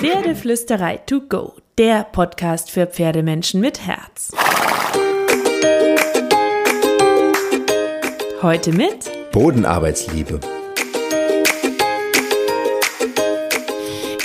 [0.00, 4.30] Pferdeflüsterei to go, der Podcast für Pferdemenschen mit Herz.
[8.40, 10.40] Heute mit Bodenarbeitsliebe.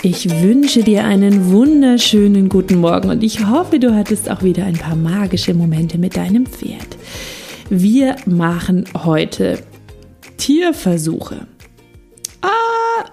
[0.02, 4.78] Ich wünsche dir einen wunderschönen guten Morgen und ich hoffe, du hattest auch wieder ein
[4.78, 6.96] paar magische Momente mit deinem Pferd.
[7.70, 9.60] Wir machen heute
[10.38, 11.48] Tierversuche.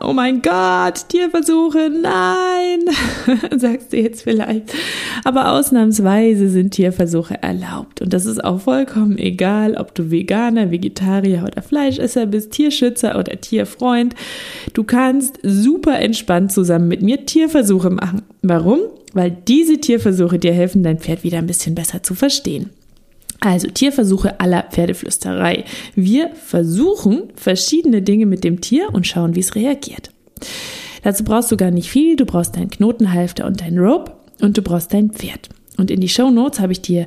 [0.05, 2.81] Oh mein Gott, Tierversuche, nein,
[3.59, 4.75] sagst du jetzt vielleicht.
[5.23, 8.03] Aber ausnahmsweise sind Tierversuche erlaubt.
[8.03, 13.41] Und das ist auch vollkommen egal, ob du Veganer, Vegetarier oder Fleischesser bist, Tierschützer oder
[13.41, 14.17] Tierfreund.
[14.73, 18.23] Du kannst super entspannt zusammen mit mir Tierversuche machen.
[18.43, 18.81] Warum?
[19.13, 22.71] Weil diese Tierversuche dir helfen, dein Pferd wieder ein bisschen besser zu verstehen.
[23.43, 25.65] Also Tierversuche aller Pferdeflüsterei.
[25.97, 30.11] Wir versuchen verschiedene Dinge mit dem Tier und schauen, wie es reagiert.
[31.03, 32.15] Dazu brauchst du gar nicht viel.
[32.15, 35.49] Du brauchst deinen Knotenhalfter und dein Rope und du brauchst dein Pferd.
[35.79, 37.07] Und in die Show Notes habe ich dir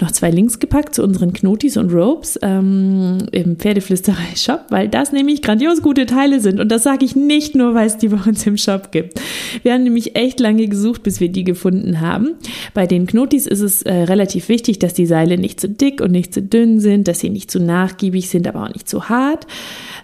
[0.00, 5.42] noch zwei Links gepackt zu unseren Knotis und Ropes ähm, im Pferdeflüsterei-Shop, weil das nämlich
[5.42, 6.58] grandios gute Teile sind.
[6.58, 9.20] Und das sage ich nicht nur, weil es die bei uns im Shop gibt.
[9.62, 12.36] Wir haben nämlich echt lange gesucht, bis wir die gefunden haben.
[12.72, 16.10] Bei den Knotis ist es äh, relativ wichtig, dass die Seile nicht zu dick und
[16.10, 19.46] nicht zu dünn sind, dass sie nicht zu nachgiebig sind, aber auch nicht zu hart.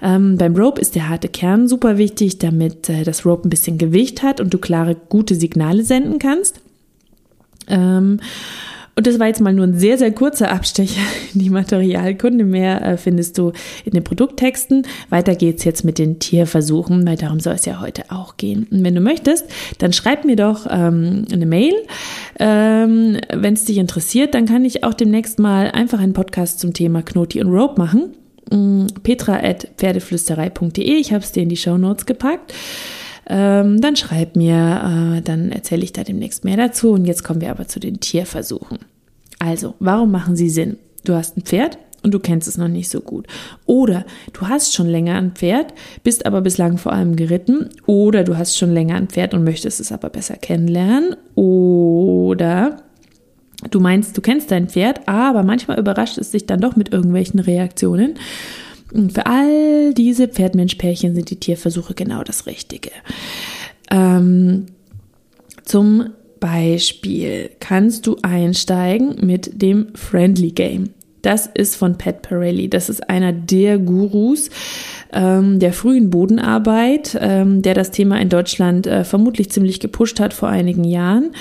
[0.02, 3.78] Ähm, beim Rope ist der harte Kern super wichtig, damit äh, das Rope ein bisschen
[3.78, 6.61] Gewicht hat und du klare, gute Signale senden kannst.
[7.68, 8.18] Ähm,
[8.94, 11.00] und das war jetzt mal nur ein sehr, sehr kurzer Abstecher
[11.34, 12.44] in die Materialkunde.
[12.44, 13.52] Mehr äh, findest du
[13.84, 14.86] in den Produkttexten.
[15.08, 18.66] Weiter geht's jetzt mit den Tierversuchen, weil darum soll es ja heute auch gehen.
[18.70, 19.46] Und wenn du möchtest,
[19.78, 21.74] dann schreib mir doch ähm, eine Mail.
[22.38, 26.74] Ähm, wenn es dich interessiert, dann kann ich auch demnächst mal einfach einen Podcast zum
[26.74, 28.12] Thema Knoti und Rope machen.
[28.50, 30.82] Mm, petra at pferdeflüsterei.de.
[30.82, 32.52] Ich habe es dir in die Show Notes gepackt
[33.26, 36.92] ähm, dann schreib mir, äh, dann erzähle ich da demnächst mehr dazu.
[36.92, 38.78] Und jetzt kommen wir aber zu den Tierversuchen.
[39.38, 40.76] Also, warum machen sie Sinn?
[41.04, 43.26] Du hast ein Pferd und du kennst es noch nicht so gut.
[43.66, 45.72] Oder du hast schon länger ein Pferd,
[46.02, 47.70] bist aber bislang vor allem geritten.
[47.86, 51.16] Oder du hast schon länger ein Pferd und möchtest es aber besser kennenlernen.
[51.34, 52.82] Oder
[53.70, 57.40] du meinst, du kennst dein Pferd, aber manchmal überrascht es dich dann doch mit irgendwelchen
[57.40, 58.14] Reaktionen.
[59.12, 62.90] Für all diese Pferd-Mensch-Pärchen sind die Tierversuche genau das Richtige.
[63.90, 64.66] Ähm,
[65.64, 66.10] zum
[66.40, 70.90] Beispiel kannst du einsteigen mit dem Friendly Game.
[71.22, 72.68] Das ist von Pat Pirelli.
[72.68, 74.50] Das ist einer der Gurus
[75.12, 80.32] ähm, der frühen Bodenarbeit, ähm, der das Thema in Deutschland äh, vermutlich ziemlich gepusht hat
[80.32, 81.32] vor einigen Jahren,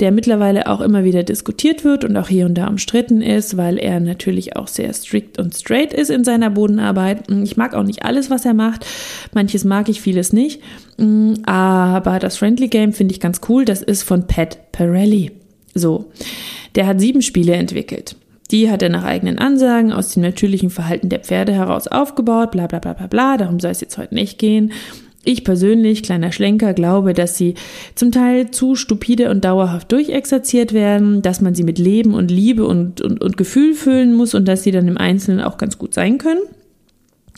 [0.00, 3.78] der mittlerweile auch immer wieder diskutiert wird und auch hier und da umstritten ist, weil
[3.78, 7.30] er natürlich auch sehr strikt und straight ist in seiner Bodenarbeit.
[7.44, 8.86] Ich mag auch nicht alles, was er macht.
[9.34, 10.60] Manches mag ich, vieles nicht.
[10.96, 13.64] Mm, aber das Friendly Game finde ich ganz cool.
[13.64, 15.32] Das ist von Pat Pirelli.
[15.74, 16.10] So.
[16.74, 18.16] Der hat sieben Spiele entwickelt.
[18.50, 22.66] Die hat er nach eigenen Ansagen aus dem natürlichen Verhalten der Pferde heraus aufgebaut, bla
[22.66, 24.72] bla bla bla bla, darum soll es jetzt heute nicht gehen.
[25.24, 27.54] Ich persönlich, kleiner Schlenker, glaube, dass sie
[27.94, 32.66] zum Teil zu stupide und dauerhaft durchexerziert werden, dass man sie mit Leben und Liebe
[32.66, 35.92] und, und, und Gefühl füllen muss und dass sie dann im Einzelnen auch ganz gut
[35.92, 36.40] sein können.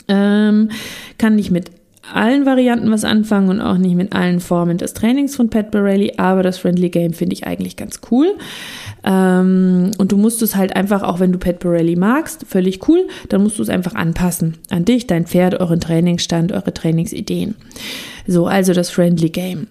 [0.07, 0.69] Ähm,
[1.17, 1.71] kann nicht mit
[2.13, 6.13] allen Varianten was anfangen und auch nicht mit allen Formen des Trainings von Pat Borelli,
[6.17, 8.35] aber das Friendly Game finde ich eigentlich ganz cool.
[9.03, 13.07] Ähm, und du musst es halt einfach, auch wenn du Pat Borelli magst, völlig cool,
[13.29, 17.55] dann musst du es einfach anpassen an dich, dein Pferd, euren Trainingsstand, eure Trainingsideen.
[18.27, 19.67] So, also das Friendly Game.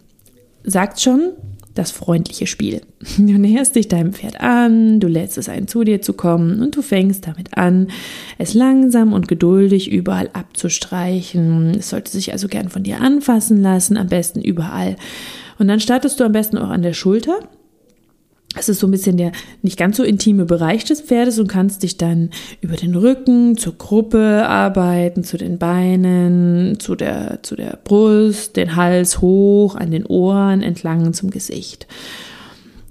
[0.64, 1.32] Sagt schon,
[1.74, 2.82] das freundliche Spiel.
[3.16, 6.76] Du näherst dich deinem Pferd an, du lädst es ein, zu dir zu kommen und
[6.76, 7.88] du fängst damit an,
[8.38, 11.74] es langsam und geduldig überall abzustreichen.
[11.78, 14.96] Es sollte sich also gern von dir anfassen lassen, am besten überall.
[15.58, 17.40] Und dann startest du am besten auch an der Schulter
[18.56, 19.30] es ist so ein bisschen der
[19.62, 22.30] nicht ganz so intime Bereich des Pferdes und kannst dich dann
[22.60, 28.74] über den Rücken zur Gruppe arbeiten, zu den Beinen, zu der, zu der Brust, den
[28.74, 31.86] Hals hoch, an den Ohren, entlang zum Gesicht.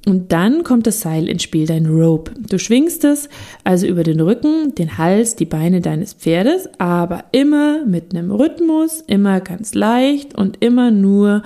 [0.05, 2.31] Und dann kommt das Seil ins Spiel, dein Rope.
[2.49, 3.27] Du schwingst es
[3.65, 9.03] also über den Rücken, den Hals, die Beine deines Pferdes, aber immer mit einem Rhythmus,
[9.07, 11.43] immer ganz leicht und immer nur,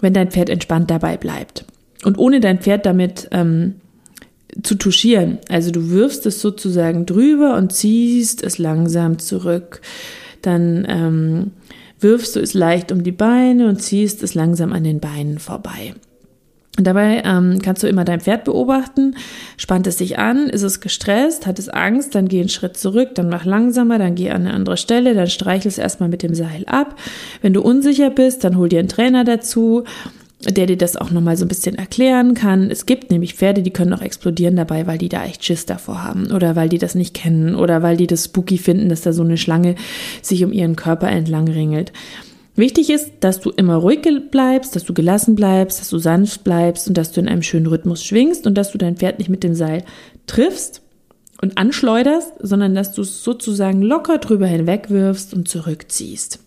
[0.00, 1.64] wenn dein Pferd entspannt dabei bleibt
[2.04, 3.74] und ohne dein Pferd damit ähm,
[4.62, 5.38] zu touchieren.
[5.48, 9.80] Also du wirfst es sozusagen drüber und ziehst es langsam zurück.
[10.42, 11.50] Dann ähm,
[12.00, 15.94] wirfst du es leicht um die Beine und ziehst es langsam an den Beinen vorbei.
[16.78, 19.16] Und dabei ähm, kannst du immer dein Pferd beobachten.
[19.58, 20.48] Spannt es sich an?
[20.48, 21.46] Ist es gestresst?
[21.46, 22.14] Hat es Angst?
[22.14, 25.26] Dann geh einen Schritt zurück, dann mach langsamer, dann geh an eine andere Stelle, dann
[25.26, 26.96] streichel es erstmal mit dem Seil ab.
[27.42, 29.84] Wenn du unsicher bist, dann hol dir einen Trainer dazu
[30.42, 32.70] der dir das auch nochmal so ein bisschen erklären kann.
[32.70, 36.02] Es gibt nämlich Pferde, die können auch explodieren dabei, weil die da echt Schiss davor
[36.02, 39.12] haben oder weil die das nicht kennen oder weil die das spooky finden, dass da
[39.12, 39.74] so eine Schlange
[40.22, 41.92] sich um ihren Körper entlang ringelt.
[42.56, 44.00] Wichtig ist, dass du immer ruhig
[44.30, 47.66] bleibst, dass du gelassen bleibst, dass du sanft bleibst und dass du in einem schönen
[47.66, 49.84] Rhythmus schwingst und dass du dein Pferd nicht mit dem Seil
[50.26, 50.82] triffst
[51.40, 56.40] und anschleuderst, sondern dass du es sozusagen locker drüber hinwegwirfst und zurückziehst.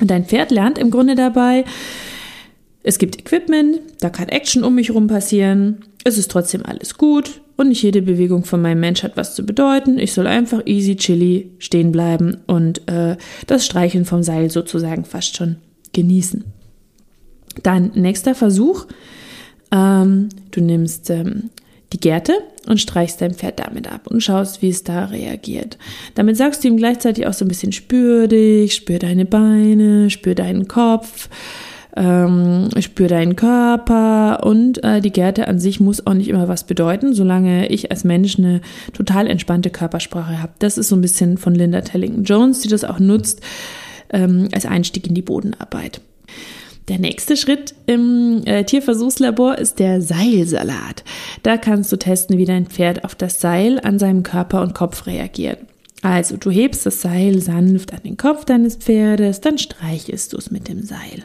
[0.00, 1.64] Und dein Pferd lernt im Grunde dabei,
[2.86, 7.40] es gibt Equipment, da kann Action um mich rum passieren, es ist trotzdem alles gut
[7.56, 9.98] und nicht jede Bewegung von meinem Mensch hat was zu bedeuten.
[9.98, 13.16] Ich soll einfach easy, chilly stehen bleiben und äh,
[13.48, 15.56] das Streicheln vom Seil sozusagen fast schon
[15.94, 16.44] genießen.
[17.64, 18.86] Dann nächster Versuch.
[19.72, 21.50] Ähm, du nimmst ähm,
[21.92, 22.34] die Gerte
[22.68, 25.76] und streichst dein Pferd damit ab und schaust, wie es da reagiert.
[26.14, 30.36] Damit sagst du ihm gleichzeitig auch so ein bisschen spür dich, spür deine Beine, spür
[30.36, 31.28] deinen Kopf,
[31.96, 36.64] ähm, spür deinen Körper und äh, die Gerte an sich muss auch nicht immer was
[36.64, 38.60] bedeuten, solange ich als Mensch eine
[38.92, 40.52] total entspannte Körpersprache habe.
[40.58, 43.40] Das ist so ein bisschen von Linda Tellington Jones, die das auch nutzt
[44.10, 46.00] ähm, als Einstieg in die Bodenarbeit.
[46.88, 51.02] Der nächste Schritt im äh, Tierversuchslabor ist der Seilsalat.
[51.42, 55.06] Da kannst du testen, wie dein Pferd auf das Seil an seinem Körper und Kopf
[55.06, 55.58] reagiert.
[56.08, 60.52] Also du hebst das Seil sanft an den Kopf deines Pferdes, dann streichelst du es
[60.52, 61.24] mit dem Seil.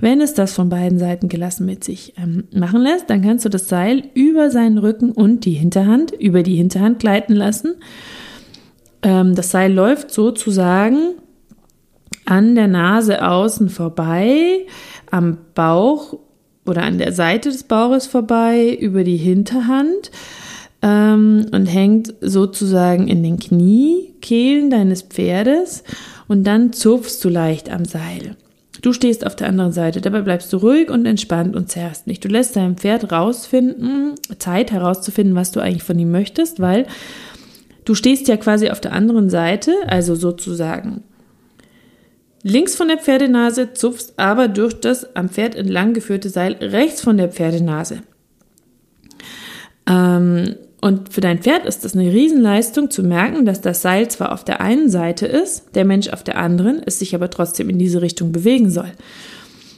[0.00, 3.50] Wenn es das von beiden Seiten gelassen mit sich ähm, machen lässt, dann kannst du
[3.50, 7.74] das Seil über seinen Rücken und die Hinterhand, über die Hinterhand gleiten lassen.
[9.02, 11.16] Ähm, das Seil läuft sozusagen
[12.24, 14.66] an der Nase außen vorbei,
[15.10, 16.18] am Bauch
[16.64, 20.10] oder an der Seite des Bauches vorbei, über die Hinterhand
[20.82, 25.84] ähm, und hängt sozusagen in den Kniekehlen deines Pferdes
[26.28, 28.36] und dann zupfst du leicht am Seil.
[28.80, 32.24] Du stehst auf der anderen Seite, dabei bleibst du ruhig und entspannt und zerrst nicht.
[32.24, 36.86] Du lässt deinem Pferd rausfinden, Zeit herauszufinden, was du eigentlich von ihm möchtest, weil
[37.84, 41.04] du stehst ja quasi auf der anderen Seite, also sozusagen
[42.42, 47.16] links von der Pferdenase, zupfst aber durch das am Pferd entlang geführte Seil rechts von
[47.18, 48.00] der Pferdenase.
[49.86, 54.32] Ähm, und für dein Pferd ist das eine Riesenleistung zu merken, dass das Seil zwar
[54.32, 57.78] auf der einen Seite ist, der Mensch auf der anderen, es sich aber trotzdem in
[57.78, 58.90] diese Richtung bewegen soll.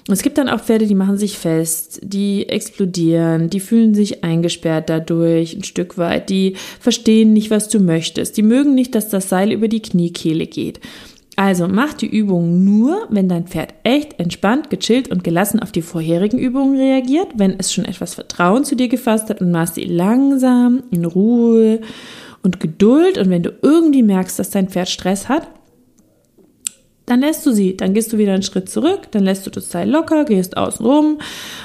[0.08, 4.88] Es gibt dann auch Pferde, die machen sich fest, die explodieren, die fühlen sich eingesperrt
[4.88, 9.28] dadurch ein Stück weit, die verstehen nicht, was du möchtest, die mögen nicht, dass das
[9.28, 10.80] Seil über die Kniekehle geht.
[11.36, 15.82] Also mach die Übung nur, wenn dein Pferd echt entspannt, gechillt und gelassen auf die
[15.82, 19.84] vorherigen Übungen reagiert, wenn es schon etwas Vertrauen zu dir gefasst hat und machst sie
[19.84, 21.80] langsam, in Ruhe
[22.42, 23.18] und Geduld.
[23.18, 25.48] Und wenn du irgendwie merkst, dass dein Pferd Stress hat,
[27.06, 29.68] dann lässt du sie, dann gehst du wieder einen Schritt zurück, dann lässt du das
[29.68, 31.18] Seil locker, gehst außen rum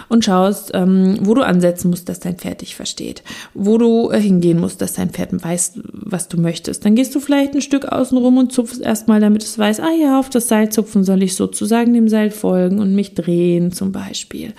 [0.10, 4.20] und schaust, ähm, wo du ansetzen musst, dass dein Pferd dich versteht, wo du äh,
[4.20, 6.84] hingehen musst, dass dein Pferd weiß, was du möchtest.
[6.84, 9.94] Dann gehst du vielleicht ein Stück außen rum und zupfst erstmal, damit es weiß, ah
[10.00, 13.92] ja, auf das Seil zupfen soll ich sozusagen dem Seil folgen und mich drehen zum
[13.92, 14.54] Beispiel.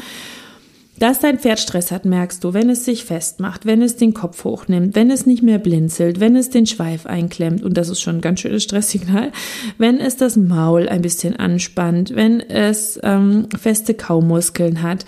[1.00, 4.44] Dass dein Pferd Stress hat, merkst du, wenn es sich festmacht, wenn es den Kopf
[4.44, 8.16] hochnimmt, wenn es nicht mehr blinzelt, wenn es den Schweif einklemmt, und das ist schon
[8.16, 9.32] ein ganz schönes Stresssignal,
[9.78, 15.06] wenn es das Maul ein bisschen anspannt, wenn es ähm, feste Kaumuskeln hat.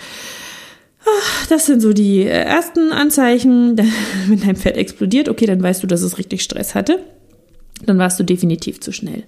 [1.50, 3.76] Das sind so die ersten Anzeichen,
[4.28, 5.28] wenn dein Pferd explodiert.
[5.28, 7.00] Okay, dann weißt du, dass es richtig Stress hatte
[7.86, 9.24] dann warst du definitiv zu schnell.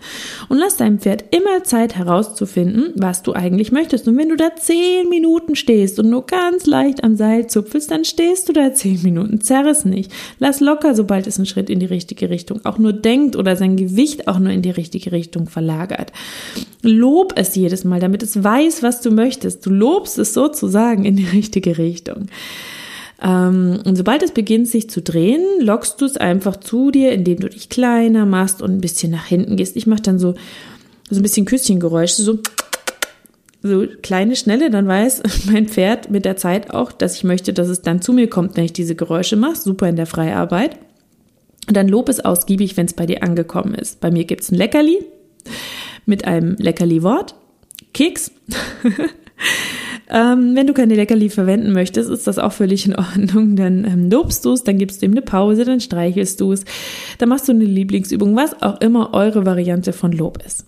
[0.49, 4.07] Und lass deinem Pferd immer Zeit herauszufinden, was du eigentlich möchtest.
[4.09, 8.05] Und wenn du da zehn Minuten stehst und nur ganz leicht am Seil zupfelst, dann
[8.05, 9.41] stehst du da zehn Minuten.
[9.41, 10.13] Zerr es nicht.
[10.39, 13.77] Lass locker, sobald es einen Schritt in die richtige Richtung auch nur denkt oder sein
[13.77, 16.13] Gewicht auch nur in die richtige Richtung verlagert.
[16.83, 19.65] Lob es jedes Mal, damit es weiß, was du möchtest.
[19.67, 22.27] Du lobst es sozusagen in die richtige Richtung.
[23.25, 27.41] Ähm, und sobald es beginnt, sich zu drehen, lockst du es einfach zu dir, indem
[27.41, 29.77] du dich kleiner machst und ein bisschen nach hinten gehst.
[29.77, 30.35] Ich mache dann so,
[31.09, 32.39] so ein bisschen Küsschengeräusche, so,
[33.63, 37.69] so kleine, schnelle, dann weiß mein Pferd mit der Zeit auch, dass ich möchte, dass
[37.69, 39.57] es dann zu mir kommt, wenn ich diese Geräusche mache.
[39.57, 40.77] Super in der Freiarbeit.
[41.67, 44.01] Und dann lob es ausgiebig, wenn es bei dir angekommen ist.
[44.01, 45.03] Bei mir gibt's ein Leckerli
[46.05, 47.35] mit einem Leckerli-Wort.
[47.95, 48.33] Keks.
[50.11, 53.57] Ähm, wenn du keine Leckerli verwenden möchtest, ist das auch völlig in Ordnung.
[53.57, 56.65] Dann ähm, lobst du es, dann gibst du ihm eine Pause, dann streichelst du es,
[57.19, 60.67] dann machst du eine Lieblingsübung, was auch immer eure Variante von Lob ist.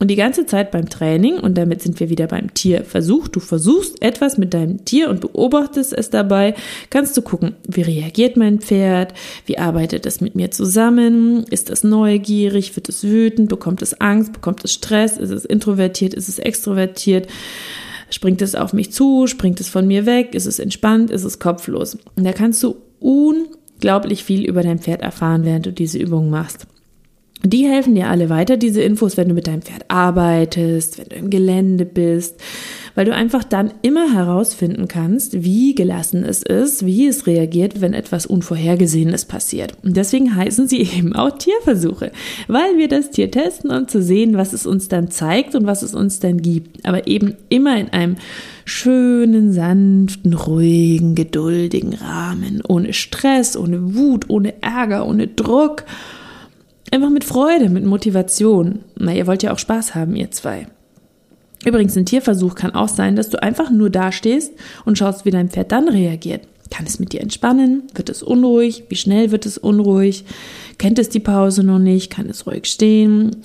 [0.00, 4.00] Und die ganze Zeit beim Training, und damit sind wir wieder beim Tierversuch, du versuchst
[4.00, 6.54] etwas mit deinem Tier und beobachtest es dabei,
[6.88, 9.12] kannst du gucken, wie reagiert mein Pferd,
[9.44, 14.32] wie arbeitet es mit mir zusammen, ist es neugierig, wird es wütend, bekommt es Angst,
[14.32, 17.28] bekommt es Stress, ist es introvertiert, ist es extrovertiert,
[18.10, 19.26] Springt es auf mich zu?
[19.26, 20.34] Springt es von mir weg?
[20.34, 21.10] Ist es entspannt?
[21.10, 21.96] Ist es kopflos?
[22.16, 26.66] Und da kannst du unglaublich viel über dein Pferd erfahren, während du diese Übung machst.
[27.42, 31.16] Die helfen dir alle weiter, diese Infos, wenn du mit deinem Pferd arbeitest, wenn du
[31.16, 32.40] im Gelände bist,
[32.94, 37.94] weil du einfach dann immer herausfinden kannst, wie gelassen es ist, wie es reagiert, wenn
[37.94, 39.74] etwas Unvorhergesehenes passiert.
[39.82, 42.12] Und deswegen heißen sie eben auch Tierversuche,
[42.48, 45.82] weil wir das Tier testen, um zu sehen, was es uns dann zeigt und was
[45.82, 46.84] es uns dann gibt.
[46.86, 48.16] Aber eben immer in einem
[48.64, 55.84] schönen, sanften, ruhigen, geduldigen Rahmen, ohne Stress, ohne Wut, ohne Ärger, ohne Druck.
[56.92, 58.80] Einfach mit Freude, mit Motivation.
[58.98, 60.66] Na, ihr wollt ja auch Spaß haben, ihr zwei.
[61.64, 64.52] Übrigens, ein Tierversuch kann auch sein, dass du einfach nur dastehst
[64.84, 66.42] und schaust, wie dein Pferd dann reagiert.
[66.70, 67.82] Kann es mit dir entspannen?
[67.94, 68.84] Wird es unruhig?
[68.88, 70.24] Wie schnell wird es unruhig?
[70.78, 72.10] Kennt es die Pause noch nicht?
[72.10, 73.36] Kann es ruhig stehen?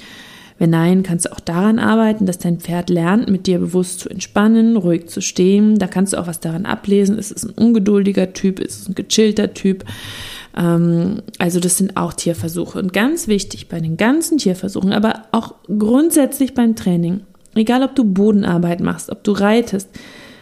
[0.58, 4.10] Wenn nein, kannst du auch daran arbeiten, dass dein Pferd lernt, mit dir bewusst zu
[4.10, 5.80] entspannen, ruhig zu stehen.
[5.80, 7.18] Da kannst du auch was daran ablesen.
[7.18, 8.60] Ist es ein ungeduldiger Typ?
[8.62, 9.84] Ist es ein gechillter Typ?
[10.56, 12.80] Ähm, also das sind auch Tierversuche.
[12.80, 17.22] Und ganz wichtig bei den ganzen Tierversuchen, aber auch grundsätzlich beim Training,
[17.56, 19.90] egal ob du Bodenarbeit machst, ob du reitest,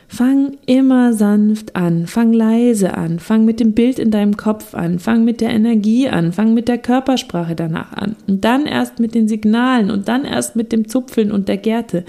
[0.08, 5.00] fang immer sanft an, fang leise an, fang mit dem Bild in deinem Kopf an,
[5.00, 9.15] fang mit der Energie an, fang mit der Körpersprache danach an und dann erst mit
[9.15, 12.05] den Signalen und dann erst mit dem Zupfeln und der Gerte.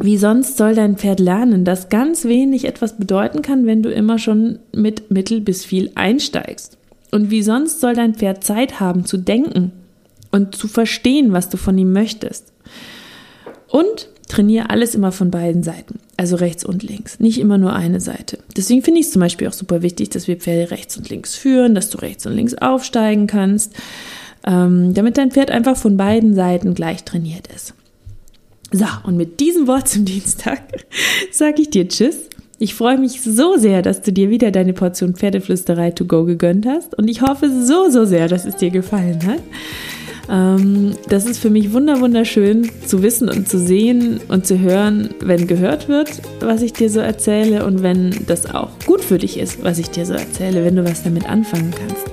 [0.00, 4.18] Wie sonst soll dein Pferd lernen, dass ganz wenig etwas bedeuten kann, wenn du immer
[4.18, 6.78] schon mit mittel bis viel einsteigst?
[7.10, 9.72] Und wie sonst soll dein Pferd Zeit haben zu denken
[10.30, 12.52] und zu verstehen, was du von ihm möchtest?
[13.68, 18.00] Und trainiere alles immer von beiden Seiten, also rechts und links, nicht immer nur eine
[18.00, 18.38] Seite.
[18.56, 21.34] Deswegen finde ich es zum Beispiel auch super wichtig, dass wir Pferde rechts und links
[21.34, 23.74] führen, dass du rechts und links aufsteigen kannst,
[24.46, 27.74] ähm, damit dein Pferd einfach von beiden Seiten gleich trainiert ist.
[28.70, 30.62] So, und mit diesem Wort zum Dienstag
[31.32, 32.28] sage ich dir Tschüss.
[32.60, 36.66] Ich freue mich so sehr, dass du dir wieder deine Portion Pferdeflüsterei to go gegönnt
[36.66, 36.92] hast.
[36.98, 39.40] Und ich hoffe so, so sehr, dass es dir gefallen hat.
[40.30, 45.46] Ähm, das ist für mich wunderschön zu wissen und zu sehen und zu hören, wenn
[45.46, 49.64] gehört wird, was ich dir so erzähle und wenn das auch gut für dich ist,
[49.64, 52.06] was ich dir so erzähle, wenn du was damit anfangen kannst.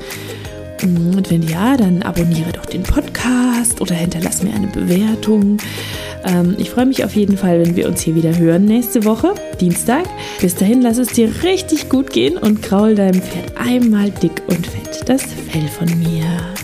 [0.83, 5.57] Und wenn ja, dann abonniere doch den Podcast oder hinterlass mir eine Bewertung.
[6.25, 9.33] Ähm, ich freue mich auf jeden Fall, wenn wir uns hier wieder hören nächste Woche,
[9.59, 10.05] Dienstag.
[10.41, 14.67] Bis dahin, lass es dir richtig gut gehen und kraul deinem Pferd einmal dick und
[14.67, 16.54] fett das Fell von mir.